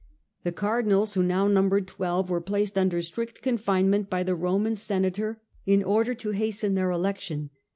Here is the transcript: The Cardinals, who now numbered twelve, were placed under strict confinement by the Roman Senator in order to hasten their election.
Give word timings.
The 0.43 0.51
Cardinals, 0.51 1.13
who 1.13 1.21
now 1.21 1.47
numbered 1.47 1.87
twelve, 1.87 2.27
were 2.31 2.41
placed 2.41 2.75
under 2.75 3.03
strict 3.03 3.43
confinement 3.43 4.09
by 4.09 4.23
the 4.23 4.33
Roman 4.33 4.75
Senator 4.75 5.39
in 5.67 5.83
order 5.83 6.15
to 6.15 6.31
hasten 6.31 6.73
their 6.73 6.89
election. 6.89 7.51